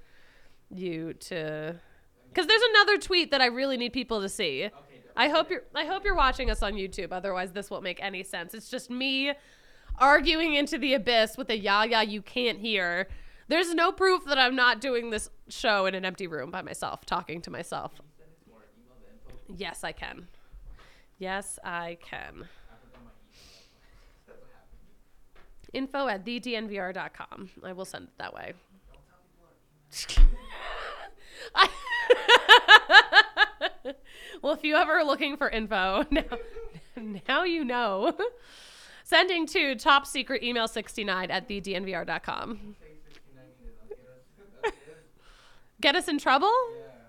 [0.71, 1.77] you to,
[2.37, 4.69] because there's another tweet that I really need people to see.
[5.17, 5.63] I hope you're.
[5.75, 7.09] I hope you're watching us on YouTube.
[7.11, 8.53] Otherwise, this won't make any sense.
[8.53, 9.33] It's just me
[9.99, 13.09] arguing into the abyss with a yah yah you can't hear.
[13.49, 17.07] There's no proof that I'm not doing this show in an empty room by myself,
[17.07, 17.93] talking to myself.
[19.57, 20.27] Yes, I can.
[21.19, 22.49] Yes, I can.
[25.73, 27.51] Info at thednvr.com.
[27.65, 28.53] I will send it that way.
[31.55, 31.71] I-
[34.43, 36.23] well, if you ever are looking for info, now,
[37.29, 38.17] now you know.
[39.05, 42.75] Sending to top secret email 69 at thednvr.com.
[45.81, 46.53] Get us in trouble?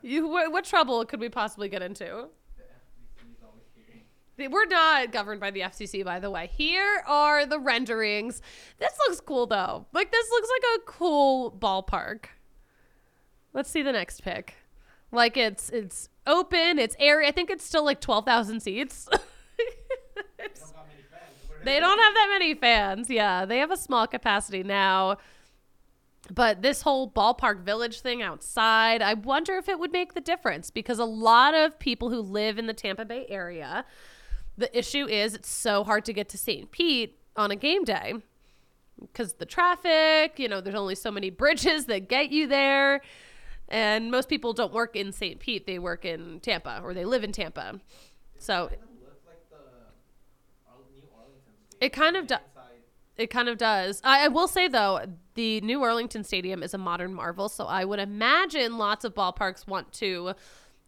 [0.03, 2.27] You, what, what trouble could we possibly get into?
[4.37, 6.51] We're not governed by the FCC, by the way.
[6.53, 8.41] Here are the renderings.
[8.77, 9.87] This looks cool, though.
[9.93, 12.25] Like, this looks like a cool ballpark.
[13.53, 14.53] Let's see the next pick.
[15.11, 17.27] Like, it's it's open, it's airy.
[17.27, 19.07] I think it's still like 12,000 seats.
[21.67, 23.09] They don't have that many fans.
[23.09, 25.17] Yeah, they have a small capacity now.
[26.33, 30.71] But this whole ballpark village thing outside, I wonder if it would make the difference
[30.71, 33.83] because a lot of people who live in the Tampa Bay area,
[34.57, 36.71] the issue is it's so hard to get to St.
[36.71, 38.13] Pete on a game day
[39.01, 43.01] because the traffic, you know, there's only so many bridges that get you there.
[43.69, 45.39] And most people don't work in St.
[45.39, 47.79] Pete, they work in Tampa or they live in Tampa.
[48.39, 48.69] So
[51.81, 52.39] it kind of does.
[53.17, 53.99] It kind of does.
[54.03, 55.01] I, I will say though,
[55.33, 59.67] the New Arlington Stadium is a modern marvel, so I would imagine lots of ballparks
[59.67, 60.33] want to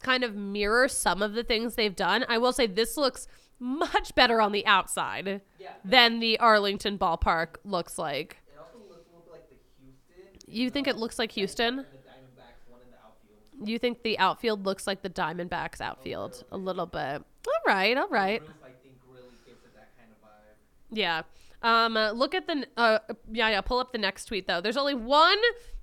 [0.01, 2.25] kind of mirror some of the things they've done.
[2.29, 3.27] I will say this looks
[3.59, 5.41] much better on the outside
[5.83, 8.37] than the Arlington ballpark looks like.
[8.47, 10.53] It also looks a like the Houston.
[10.53, 11.79] You think it looks like Houston?
[11.79, 13.39] And the Diamondbacks one in the outfield.
[13.63, 17.21] You think the outfield looks like the Diamondbacks outfield a little bit?
[17.47, 18.41] All right, all right.
[18.41, 20.97] Roof, I think, really gives it that kind of vibe.
[20.97, 21.23] Yeah.
[21.61, 22.99] Um, uh, look at the uh,
[23.31, 23.61] yeah, yeah.
[23.61, 24.61] Pull up the next tweet though.
[24.61, 25.39] There's only one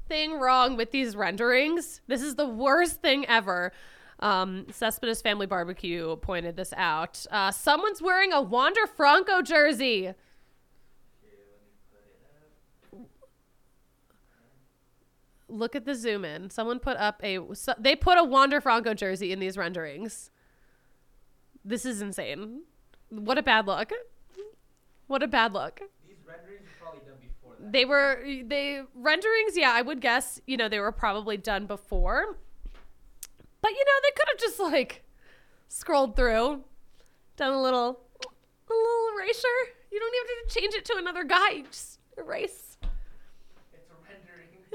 [0.09, 2.01] thing wrong with these renderings.
[2.07, 3.73] This is the worst thing ever.
[4.21, 7.27] Um, Cespedes Family Barbecue pointed this out.
[7.31, 10.15] Uh, someone's wearing a Wander Franco jersey.
[15.49, 16.51] Look at the zoom in.
[16.51, 17.39] Someone put up a.
[17.55, 20.31] So, they put a Wander Franco jersey in these renderings.
[21.65, 22.63] This is insane.
[23.11, 23.93] What a bad look.
[25.07, 25.81] What a bad look.
[26.07, 27.73] These renderings were probably done before that.
[27.73, 32.39] They were they renderings, yeah, I would guess, you know, they were probably done before.
[33.61, 35.05] But you know, they could have just like
[35.69, 36.65] scrolled through,
[37.37, 39.73] done a little, a little erasure.
[39.93, 41.51] You don't even have to change it to another guy.
[41.51, 42.66] You just erase.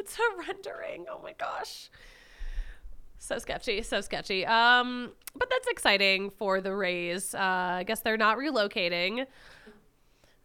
[0.02, 0.50] It's a rendering.
[0.50, 1.06] It's a rendering.
[1.10, 1.90] Oh my gosh.
[3.20, 4.46] So sketchy, so sketchy.
[4.48, 7.36] Um, but that's exciting for the Rays.
[7.36, 9.28] Uh, I guess they're not relocating.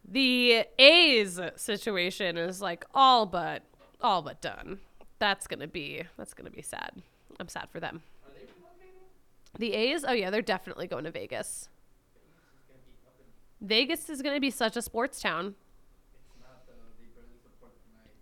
[0.07, 3.63] The A's situation is like all but
[3.99, 4.79] all but done.
[5.19, 6.91] That's gonna be that's gonna be sad.
[7.39, 8.01] I'm sad for them.
[8.25, 9.57] Are they relocating?
[9.57, 11.69] The A's, oh yeah, they're definitely going to Vegas.
[12.15, 12.23] It's
[12.67, 13.15] gonna be up
[13.61, 13.67] in.
[13.67, 15.55] Vegas is gonna be such a sports town.
[16.13, 16.73] It's not though.
[16.99, 18.21] They barely support the Knights.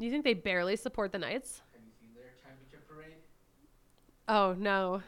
[0.00, 1.60] You think they barely support the Knights?
[1.72, 3.16] Have you seen their championship parade?
[4.28, 5.02] Oh no.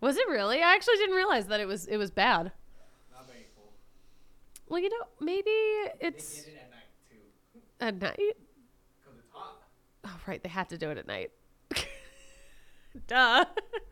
[0.00, 0.16] Was.
[0.16, 0.60] It really?
[0.62, 2.52] I actually didn't realize that it was it was bad.
[3.12, 3.72] Not very full.
[4.68, 5.50] Well, you know, maybe
[6.00, 8.36] it's They did it at night too, at night.
[9.04, 9.62] cause it's hot.
[10.04, 10.42] Oh, right.
[10.42, 11.30] They had to do it at night.
[13.06, 13.44] Duh.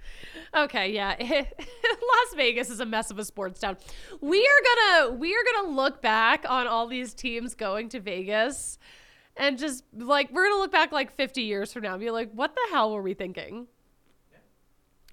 [0.57, 1.15] okay, yeah.
[1.21, 3.77] Las Vegas is a mess of a sports town.
[4.21, 4.63] We are
[5.05, 8.79] gonna we are gonna look back on all these teams going to Vegas
[9.37, 12.31] and just like we're gonna look back like 50 years from now and be like,
[12.33, 13.67] what the hell were we thinking?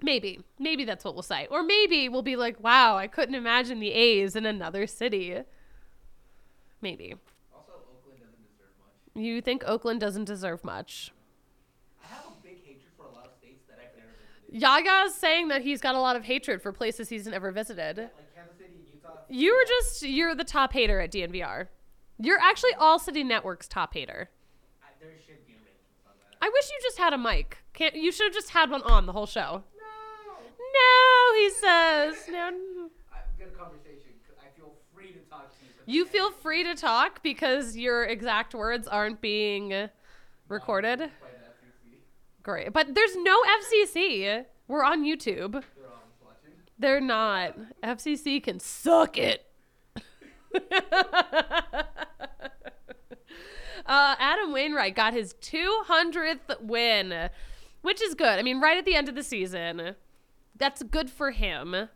[0.02, 0.40] Maybe.
[0.58, 1.46] Maybe that's what we'll say.
[1.50, 5.38] Or maybe we'll be like, wow, I couldn't imagine the A's in another city.
[6.82, 7.14] Maybe.
[7.54, 9.24] Also, Oakland doesn't deserve much.
[9.24, 11.12] You think Oakland doesn't deserve much?
[12.02, 14.60] I have a big hatred for a lot of states that I've never visited.
[14.60, 17.96] Yaya's saying that he's got a lot of hatred for places he's never visited.
[17.96, 19.20] Like Kansas City Utah.
[19.30, 21.68] You were just you're the top hater at DNVR.
[22.18, 24.30] You're actually All City Network's top hater.
[24.82, 26.36] I, there should be a rankings on that.
[26.40, 27.58] I wish you just had a mic.
[27.72, 29.62] Can't you should have just had one on the whole show.
[29.78, 30.34] No.
[30.74, 32.14] No, he says.
[32.30, 32.50] No.
[33.12, 34.12] I, good conversation.
[34.26, 35.70] 'cause I feel free to talk to you.
[35.86, 39.88] You feel free to talk because your exact words aren't being
[40.48, 41.00] recorded.
[41.00, 41.98] FCC.
[42.42, 42.72] Great.
[42.72, 44.44] But there's no FCC.
[44.68, 45.52] We're on YouTube.
[45.52, 46.52] They're on watching.
[46.78, 47.56] They're not.
[47.82, 49.46] FCC can suck it.
[50.54, 50.60] Uh,
[54.18, 57.30] Adam Wainwright got his 200th win,
[57.82, 58.38] which is good.
[58.38, 59.96] I mean, right at the end of the season.
[60.56, 61.88] That's good for him.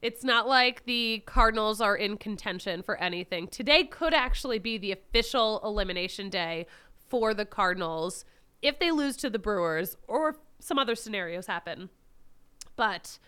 [0.00, 3.48] It's not like the Cardinals are in contention for anything.
[3.48, 6.66] Today could actually be the official elimination day
[7.08, 8.24] for the Cardinals
[8.62, 11.90] if they lose to the Brewers or some other scenarios happen.
[12.76, 13.18] But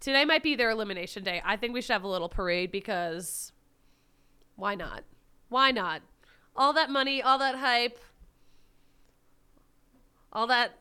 [0.00, 1.42] today might be their elimination day.
[1.44, 3.52] I think we should have a little parade because
[4.56, 5.04] why not?
[5.48, 6.02] Why not?
[6.56, 7.98] All that money, all that hype,
[10.32, 10.78] all that,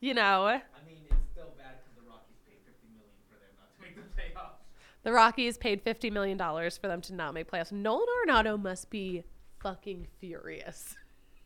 [0.00, 3.50] you know, I mean, it's still bad because the Rockies paid 50 million for them
[3.58, 4.60] not to make the playoffs.
[5.02, 7.72] the Rockies paid $50 million for them to not make playoffs.
[7.72, 9.24] Nolan Arenado must be
[9.60, 10.96] fucking furious.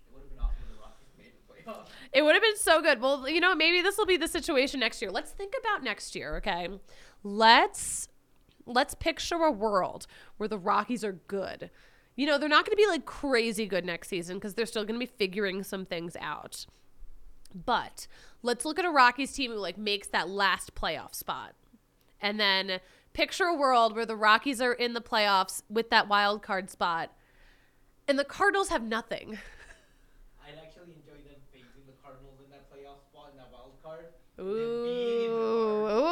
[0.09, 1.89] It would have been awesome if the Rockies made the playoffs.
[2.13, 3.01] It would have been so good.
[3.01, 5.11] Well, you know, maybe this will be the situation next year.
[5.13, 6.69] Let's think about next year, okay?
[7.23, 8.09] Let's
[8.69, 11.71] let's picture a world where the Rockies are good.
[12.17, 14.85] You know, they're not going to be like crazy good next season because they're still
[14.85, 16.67] going to be figuring some things out.
[17.55, 18.07] But
[18.43, 21.55] let's look at a Rockies team who like makes that last playoff spot.
[22.21, 22.81] And then
[23.13, 27.13] picture a world where the Rockies are in the playoffs with that wild card spot
[28.09, 29.39] and the Cardinals have nothing.
[30.43, 34.07] I'd actually enjoy them facing the Cardinals in that playoff spot in that wild card.
[34.39, 36.09] and then being in the Ooh.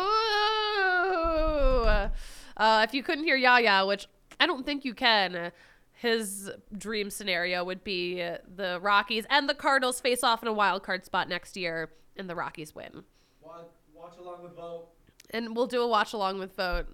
[2.57, 4.07] Uh, if you couldn't hear Yaya, which
[4.41, 5.53] I don't think you can,
[5.93, 10.53] his dream scenario would be uh, the Rockies and the Cardinals face off in a
[10.53, 13.05] wild card spot next year, and the Rockies win.
[13.41, 14.89] Watch, watch along with Vote.
[15.31, 16.87] And we'll do a watch along with Vote.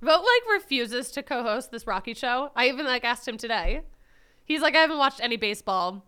[0.00, 2.52] Vote like refuses to co-host this Rocky show.
[2.54, 3.82] I even like asked him today.
[4.44, 6.04] He's like, I haven't watched any baseball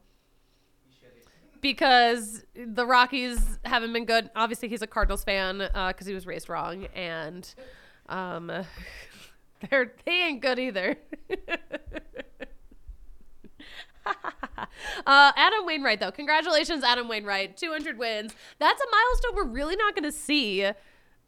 [1.60, 4.30] because the Rockies haven't been good.
[4.34, 7.52] Obviously, he's a Cardinals fan because he was raised wrong, and
[8.10, 8.46] um,
[9.70, 10.96] they're they ain't good either.
[14.06, 18.34] uh, Adam Wainwright, though, congratulations, Adam Wainwright, 200 wins.
[18.58, 20.68] That's a milestone we're really not going to see.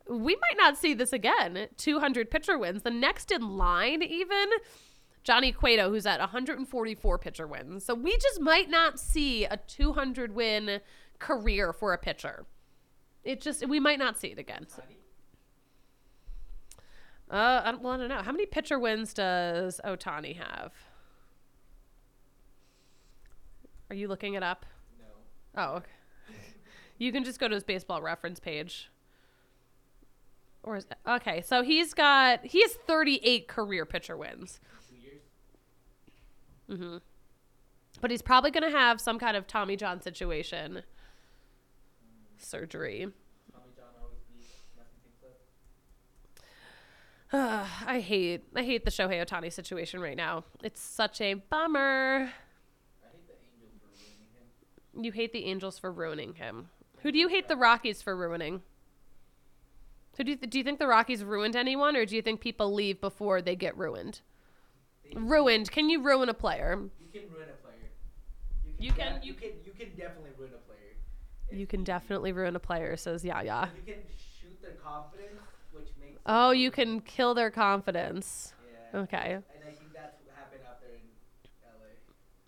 [0.08, 1.68] We might not see this again.
[1.76, 2.82] 200 pitcher wins.
[2.82, 4.48] The next in line, even
[5.22, 7.84] Johnny Cueto, who's at 144 pitcher wins.
[7.84, 10.80] So we just might not see a 200 win
[11.18, 12.46] career for a pitcher.
[13.22, 14.66] It just we might not see it again.
[14.68, 14.82] So-
[17.32, 18.22] uh, I don't, well, I don't know.
[18.22, 20.72] How many pitcher wins does Ohtani have?
[23.90, 24.64] Are you looking it up?
[24.98, 25.62] No.
[25.62, 25.90] Oh, okay.
[26.98, 28.90] you can just go to his baseball reference page.
[30.62, 34.60] Or is that, okay, so he's got he has 38 career pitcher wins.
[36.70, 36.98] Hmm
[38.00, 40.82] But he's probably going to have some kind of Tommy John situation.
[42.38, 43.08] Surgery.
[43.52, 46.44] Tommy John always be nothing things up.
[47.86, 50.44] I hate I hate the Shohei Ohtani situation right now.
[50.62, 52.30] It's such a bummer.
[55.00, 56.68] You hate the Angels for ruining him.
[57.02, 58.60] Who do you hate the Rockies for ruining?
[60.18, 62.42] Who do you, th- do you think the Rockies ruined anyone, or do you think
[62.42, 64.20] people leave before they get ruined?
[65.14, 65.70] Ruined.
[65.70, 66.78] Can you ruin a player?
[67.00, 67.88] You can ruin a player.
[68.78, 71.58] You can- def- you you can you can definitely ruin a player.
[71.58, 73.70] You can definitely ruin a player, says Yaya.
[73.74, 74.02] You can
[74.40, 75.40] shoot their confidence, which makes.
[75.40, 75.51] them
[76.26, 78.54] Oh, you can kill their confidence.
[78.94, 79.00] Yeah.
[79.00, 79.32] Okay.
[79.32, 80.94] And I think that's what happened out there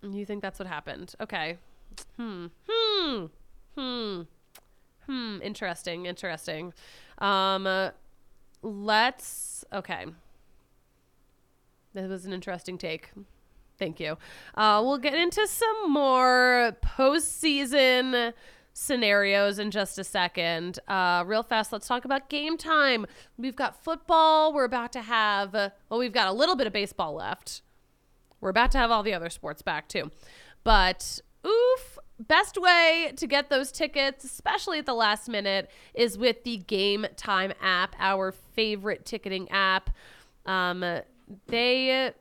[0.03, 0.19] in LA.
[0.19, 1.15] You think that's what happened?
[1.21, 1.59] Okay.
[2.17, 2.47] Hmm.
[2.69, 3.27] Hmm.
[3.77, 4.23] Hmm.
[5.07, 5.39] Hmm.
[5.43, 6.07] Interesting.
[6.07, 6.73] Interesting.
[7.19, 7.91] Um, uh,
[8.63, 9.65] let's.
[9.73, 10.07] Okay.
[11.95, 13.11] That was an interesting take.
[13.79, 14.17] Thank you.
[14.55, 18.33] Uh, we'll get into some more postseason
[18.75, 20.79] scenarios in just a second.
[20.87, 23.07] Uh, real fast, let's talk about game time.
[23.39, 24.53] We've got football.
[24.53, 27.63] We're about to have, uh, well, we've got a little bit of baseball left.
[28.41, 30.11] We're about to have all the other sports back too.
[30.65, 36.43] But oof, best way to get those tickets, especially at the last minute, is with
[36.45, 39.91] the Game Time app, our favorite ticketing app.
[40.47, 40.85] Um,
[41.47, 42.13] they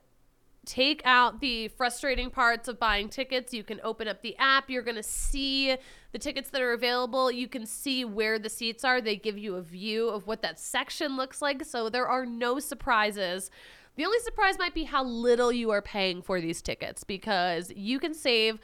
[0.64, 3.52] take out the frustrating parts of buying tickets.
[3.52, 4.70] You can open up the app.
[4.70, 5.76] You're going to see
[6.14, 7.28] the tickets that are available.
[7.28, 9.00] You can see where the seats are.
[9.00, 11.64] They give you a view of what that section looks like.
[11.64, 13.50] So there are no surprises.
[13.96, 17.98] The only surprise might be how little you are paying for these tickets because you
[17.98, 18.60] can save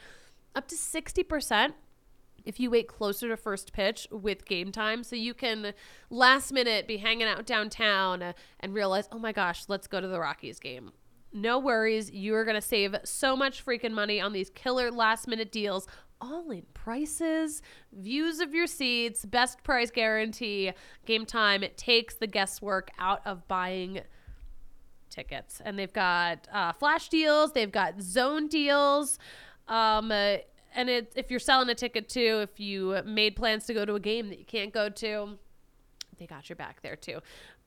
[0.55, 1.73] up to 60%
[2.45, 5.03] if you wait closer to first pitch with game time.
[5.03, 5.73] So you can
[6.09, 10.21] last minute be hanging out downtown and realize, oh my gosh, let's go to the
[10.21, 10.93] Rockies game.
[11.33, 12.11] No worries.
[12.11, 15.85] You are going to save so much freaking money on these killer last minute deals.
[16.23, 20.71] All in prices, views of your seats, best price guarantee,
[21.05, 21.63] game time.
[21.63, 24.01] It takes the guesswork out of buying
[25.09, 25.61] tickets.
[25.65, 29.17] And they've got uh, flash deals, they've got zone deals.
[29.67, 30.37] Um, uh,
[30.75, 33.95] and it, if you're selling a ticket too, if you made plans to go to
[33.95, 35.37] a game that you can't go to,
[36.17, 37.19] they got your back there too.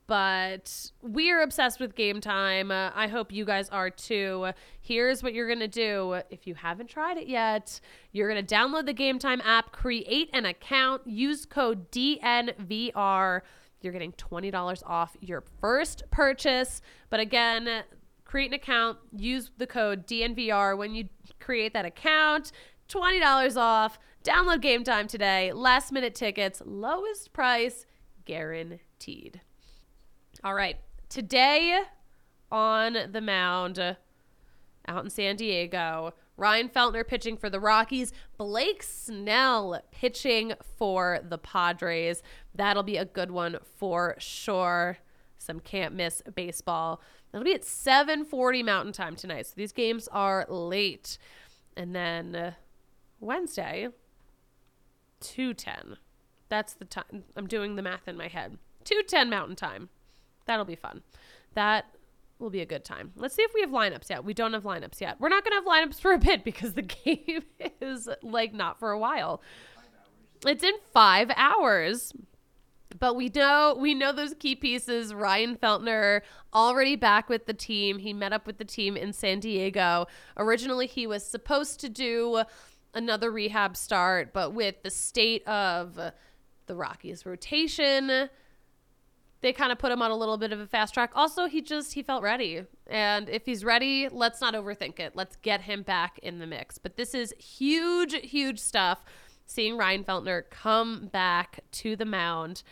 [0.07, 2.69] But we're obsessed with game time.
[2.69, 4.51] Uh, I hope you guys are too.
[4.81, 6.21] Here's what you're going to do.
[6.29, 7.79] If you haven't tried it yet,
[8.11, 13.41] you're going to download the Game Time app, create an account, use code DNVR.
[13.81, 16.81] You're getting $20 off your first purchase.
[17.09, 17.83] But again,
[18.25, 22.51] create an account, use the code DNVR when you create that account.
[22.89, 23.97] $20 off.
[24.23, 25.51] Download Game Time today.
[25.51, 27.85] Last minute tickets, lowest price
[28.25, 29.41] guaranteed.
[30.45, 30.77] All right.
[31.09, 31.81] Today
[32.51, 39.81] on the mound out in San Diego, Ryan Feltner pitching for the Rockies, Blake Snell
[39.89, 42.21] pitching for the Padres.
[42.53, 44.99] That'll be a good one for sure.
[45.39, 47.01] Some can't miss baseball.
[47.31, 49.47] That'll be at 7:40 Mountain Time tonight.
[49.47, 51.17] So these games are late.
[51.75, 52.55] And then
[53.19, 53.87] Wednesday,
[55.21, 55.97] 2:10.
[56.49, 57.23] That's the time.
[57.35, 58.59] I'm doing the math in my head.
[58.83, 59.89] 2:10 Mountain Time.
[60.45, 61.01] That'll be fun.
[61.53, 61.85] That
[62.39, 63.11] will be a good time.
[63.15, 64.23] Let's see if we have lineups yet.
[64.23, 65.19] We don't have lineups yet.
[65.19, 67.43] We're not going to have lineups for a bit because the game
[67.81, 69.41] is like not for a while.
[70.45, 72.13] It's in 5 hours.
[72.97, 75.13] But we know we know those key pieces.
[75.13, 76.21] Ryan Feltner
[76.53, 77.99] already back with the team.
[77.99, 80.05] He met up with the team in San Diego.
[80.37, 82.43] Originally, he was supposed to do
[82.93, 85.99] another rehab start, but with the state of
[86.67, 88.29] the Rockies rotation,
[89.45, 91.11] they kind of put him on a little bit of a fast track.
[91.13, 92.63] Also, he just he felt ready.
[92.87, 95.15] And if he's ready, let's not overthink it.
[95.15, 96.79] Let's get him back in the mix.
[96.79, 99.05] But this is huge huge stuff
[99.45, 102.63] seeing Ryan Feltner come back to the mound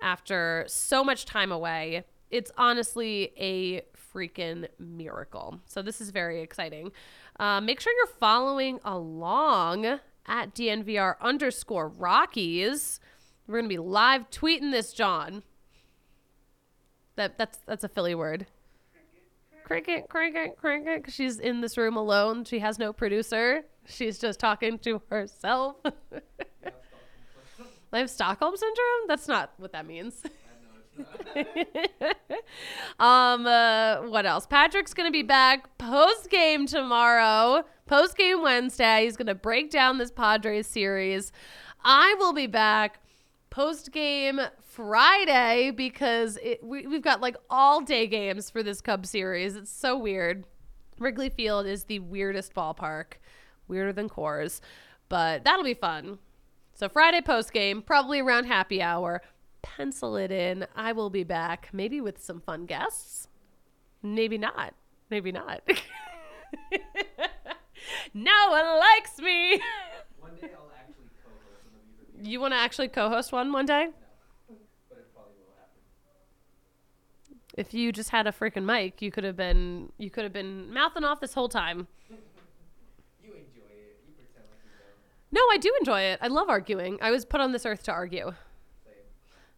[0.00, 2.04] after so much time away.
[2.30, 3.82] It's honestly a
[4.14, 5.60] freaking miracle.
[5.66, 6.92] So this is very exciting.
[7.38, 13.00] Uh, make sure you're following along at DNVR underscore Rockies.
[13.46, 15.42] We're gonna be live tweeting this, John.
[17.16, 18.46] That that's that's a Philly word.
[19.64, 21.04] Cricket, cricket, cricket.
[21.04, 22.44] 'cause She's in this room alone.
[22.44, 23.64] She has no producer.
[23.86, 25.76] She's just talking to herself.
[27.92, 29.06] I have Stockholm syndrome.
[29.08, 30.22] That's not what that means.
[32.98, 34.46] um, uh, what else?
[34.46, 39.04] Patrick's gonna be back post game tomorrow, post game Wednesday.
[39.04, 41.32] He's gonna break down this Padres series.
[41.84, 43.00] I will be back
[43.50, 44.40] post game
[44.72, 49.54] Friday because it, we, we've got like all day games for this Cub series.
[49.54, 50.44] It's so weird.
[50.98, 53.14] Wrigley Field is the weirdest ballpark,
[53.68, 54.60] weirder than Coors,
[55.08, 56.18] but that'll be fun.
[56.74, 59.20] So Friday post game, probably around happy hour.
[59.62, 60.66] pencil it in.
[60.74, 63.28] I will be back, maybe with some fun guests.
[64.02, 64.74] Maybe not.
[65.10, 65.60] Maybe not.
[68.14, 69.60] no one likes me.
[70.18, 71.74] One day I'll actually co-host one
[72.20, 73.88] of you, You want to actually co-host one one day?
[74.88, 77.38] but it probably will happen.
[77.54, 80.72] If you just had a freaking mic, you could have been you could have been
[80.72, 81.86] mouthing off this whole time.
[82.08, 82.16] You
[83.30, 84.00] enjoy it.
[84.06, 84.70] You pretend like you
[85.30, 85.32] don't.
[85.32, 86.18] No, I do enjoy it.
[86.22, 86.98] I love arguing.
[87.02, 88.28] I was put on this earth to argue.
[88.28, 88.34] It.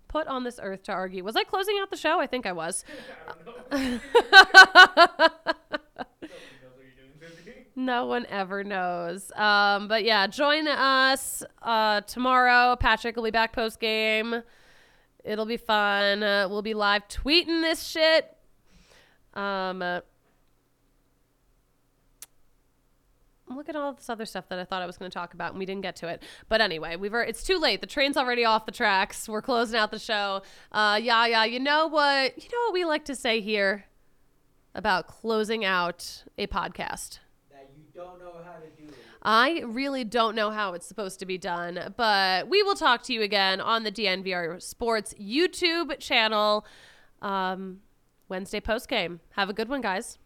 [0.09, 1.23] Put on this earth to argue.
[1.25, 2.21] Was I closing out the show?
[2.21, 2.85] I think I was.
[7.77, 9.33] No one ever knows.
[9.33, 12.77] Um, but yeah, join us uh, tomorrow.
[12.77, 14.43] Patrick will be back post game.
[15.25, 16.23] It'll be fun.
[16.23, 18.37] Uh, we'll be live tweeting this shit.
[19.33, 20.01] Um, uh,
[23.49, 25.51] look at all this other stuff that I thought I was going to talk about,
[25.51, 26.23] and we didn't get to it.
[26.49, 27.81] But anyway, we've it's too late.
[27.81, 29.29] The train's already off the tracks.
[29.29, 30.43] We're closing out the show.
[30.71, 31.45] Uh, yeah, yeah.
[31.45, 32.37] You know what?
[32.37, 33.87] You know what we like to say here
[34.75, 37.21] about closing out a podcast.
[37.51, 38.74] That you don't know how to.
[39.25, 43.13] I really don't know how it's supposed to be done, but we will talk to
[43.15, 46.67] you again on the DNVR Sports YouTube channel
[47.23, 47.81] um,
[48.29, 49.21] Wednesday post game.
[49.31, 50.19] Have a good one, guys.